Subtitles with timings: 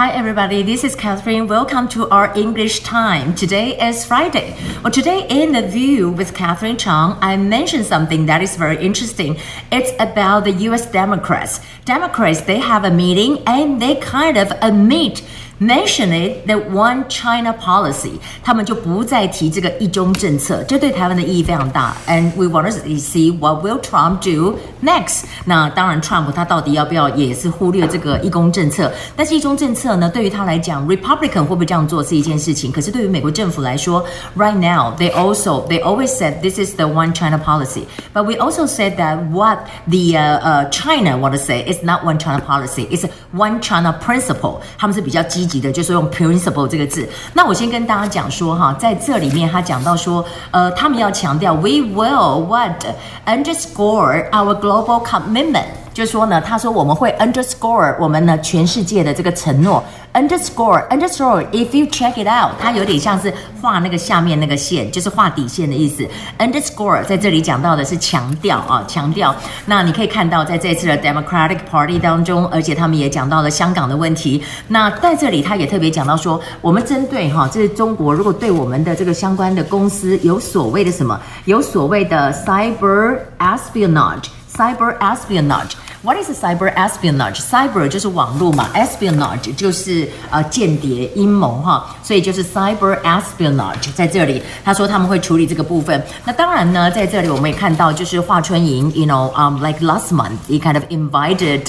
[0.00, 0.62] Hi, everybody.
[0.62, 1.46] This is Catherine.
[1.46, 3.34] Welcome to our English time.
[3.34, 4.56] Today is Friday.
[4.82, 9.36] Well, today in the View with Catherine Chang, I mentioned something that is very interesting.
[9.70, 10.90] It's about the U.S.
[10.90, 11.60] Democrats.
[11.84, 15.22] Democrats, they have a meeting and they kind of admit
[15.59, 18.11] mention it the one China policy，
[18.43, 21.95] 他们就不再提这个一中政策，这对台湾的意义非常大。
[22.07, 25.23] And we want to see what will Trump do next。
[25.45, 28.91] 那当然，Trump 他到底要不要也是忽略这个一中政策？
[29.15, 32.71] 但是一中政策呢，对于他来讲，Republican 会不会这样做是一件事情。
[32.71, 34.05] 可是对于美国政府来说，
[34.37, 37.83] Right now they also they always said this is the one China policy.
[38.13, 42.03] But we also said that what the uh, uh, China want to say is not
[42.03, 42.87] one China policy.
[42.89, 44.61] It's one China principle.
[44.77, 47.08] 他们是比较积 极的，就是用 principle 这个字。
[47.34, 52.86] 那我先跟大家讲说哈，在这里面他讲到说，呃，他们要强调，we will what
[53.26, 59.82] underscore our global commitment，就说呢，他说我们会 underscore 我们呢全世界的这个承诺。
[60.12, 61.46] Underscore, underscore.
[61.52, 66.04] If you check it out，它有点像是画那个下面那个线，就是画底线的意思。
[66.36, 69.32] Underscore 在这里讲到的是强调啊，强调。
[69.66, 74.42] 那你可以看到，在这次的 Democratic Party 当中，而且他们也讲到了香港的问题。
[74.66, 84.24] 那在这里，他也特别讲到说，我们针对哈，这是中国如果对我们的这个相关的公司有所谓的什么，有所谓的 cyber espionage
[84.60, 85.72] Cyber espionage。
[86.02, 87.40] What is cyber espionage?
[87.40, 94.42] Cyber 就是网络嘛，espionage 就是呃间谍阴谋哈，所以就是 cyber espionage 在这里。
[94.62, 96.02] 他说他们会处理这个部分。
[96.26, 101.68] 那当然呢，在这里我们也看到，就是华春莹，you know, um, like last month, he kind of invited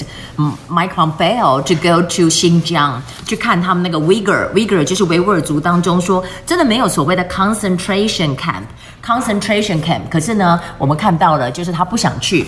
[0.68, 10.02] Mike Pompeo to go to Xinjiang 去看他们那个 Uyghur，Uyghur 就是维吾尔族当中说真的没有所谓的 concentration camp，concentration camp。
[10.10, 12.46] 可是呢，我们看到了，就是他不想去。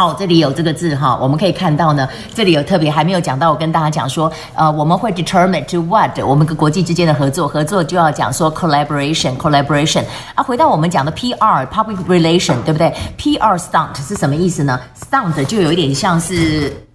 [0.00, 10.04] 哦，这里有这个字哈，我们可以看到呢，这里有特别还没有讲到，我跟大家讲说，呃，我们会 determine to what 我们跟国际之间的合作，合作就要讲说 collaboration，collaboration。
[10.34, 16.89] 啊，回到我们讲的 PR，public relation，对不对？PR stunt 是什么意思呢？stunt 就有一点像是。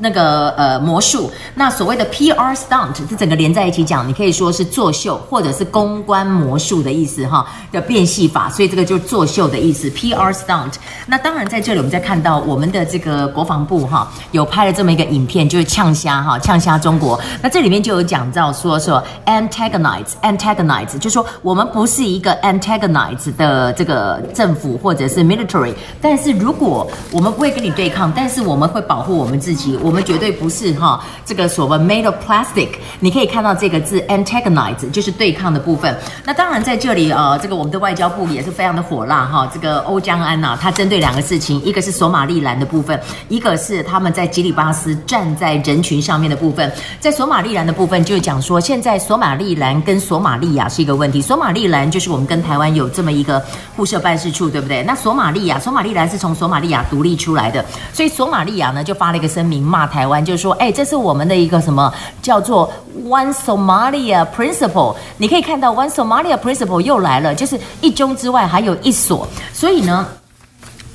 [0.00, 9.90] 那个呃魔术，那所谓的 PR stunt 是整个连在一起讲，你可以说是作秀或者是公关魔术的意思哈，的变戏法，所以这个就是作秀的意思。
[9.90, 10.74] PR stunt。
[11.06, 17.18] 那当然在这里我们再看到我们的这个国防部哈，有拍了这么一个影片，就是呛虾哈，呛虾中国。
[17.42, 29.76] 那这里面就有讲到说说 antagonize，antagonize，就说我们不是一个 antagonize 的这个政府或者是 military，但是如果我们不会跟你对抗，但是我们会保护我们自己。
[29.88, 32.68] 我们绝对不是哈，这个所谓 made of plastic，
[33.00, 35.98] 你可以看到这个字 antagonize 就是对抗的部分。
[36.26, 39.50] 那当然在这里呃，这个我们的外交部也是非常的火辣哈。
[39.50, 43.00] 这个欧江安呐、啊，他针对两个事情，一个是索马利兰的部分，
[43.30, 46.70] 一个是他们在吉里巴斯站在人群上面的部分。
[47.00, 51.22] 在索马利兰的部分，就讲说现在索马利兰跟索马利亚是一个问题。
[51.22, 53.42] 索马利兰就是我们跟台湾有这么一个
[53.74, 54.82] 互设办事处，对不对？
[54.82, 59.77] 那索马利亚，索马利兰是从索马利亚独立出来的，所以索马利亚呢就发了一个声明骂。
[59.86, 62.70] 台湾就是说，哎，这是我们的一个什么叫做
[63.04, 64.94] One Somalia Principle？
[65.16, 70.06] 你可以看到 One Somalia Principle 又来了，就是一中之外还有一所，所以呢。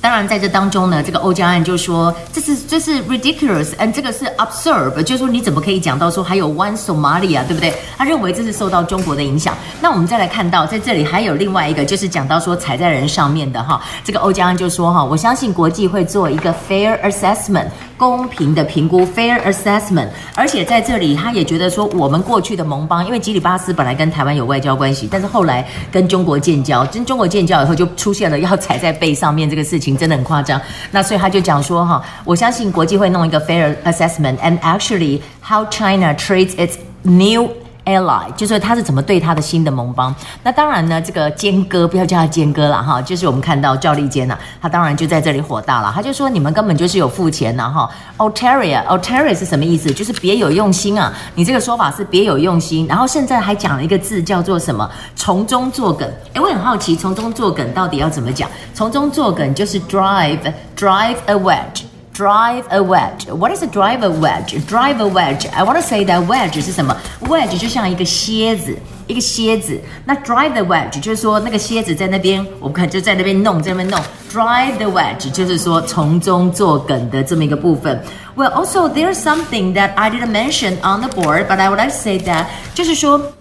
[0.03, 7.73] 当然，在这当中呢，这个欧江安就说这是这是 ridiculous，and 这个是 absurd，就是说你怎么可以讲到说还有 one Somalia，对不对？
[7.97, 9.55] 他认为这是受到中国的影响。
[9.79, 29.92] 那我们再来看到，在这里还有另外一个，就是讲到说踩在人上面的哈，这个欧江安就说哈，我相信国际会做一个 fair assessment，公平的评估 fair assessment，而且在这里他也觉得说我们过去的盟邦，因为吉里巴斯本来跟台湾有外交关系，但是后来跟中国建交，跟中国建交以后就出现了要踩在背上面这个事情。
[29.97, 30.59] 真的很夸张，
[30.91, 37.49] 那所以他就讲说哈，我相信国际会弄一个 fair assessment，and actually how China treats its new
[37.85, 40.13] ally，就是他是怎么对他的新的盟邦。
[40.43, 47.89] 那当然呢，这个坚哥不要叫他坚哥了哈，就是我们看到赵立坚呐，他当然就在这里火大了，他就说你们根本就是有付钱呐哈。
[48.17, 49.91] Ulterior，ulterior 是什么意思？
[49.91, 54.89] 就是别有用心啊，你这个说法是别有用心，然后现在还讲了一个字叫做什么？
[55.15, 56.09] 从中作梗。
[56.33, 58.49] 诶，我很好奇，从中作梗到底要怎么讲？
[58.73, 61.92] 从中作梗就是 drive，drive a wet。
[62.12, 63.28] Drive a wedge.
[63.28, 64.66] What is a drive a wedge?
[64.66, 65.46] Drive a wedge.
[65.52, 66.96] I want to say that wedge 是什么？
[67.28, 68.76] Wedge 就像一个楔子，
[69.06, 69.80] 一个楔子。
[70.04, 74.00] 那 drive the wedge 就是说那个楔子在那边，我们看就在那边弄，在那边弄。
[74.32, 78.02] Drive the wedge 就是说从中作梗的这么一个部分。
[78.34, 81.96] Well, also there's something that I didn't mention on the board, but I would like to
[81.96, 83.32] say that 就是说。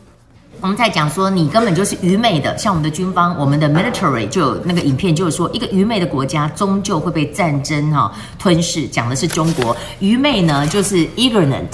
[0.62, 11.66] 我们在讲说你根本就是愚昧的，像我们的军方，我们的 military 就有那个影片，就是说一个愚昧的国家终究会被战争哈吞噬，讲的是中国愚昧呢，就是 ignorant。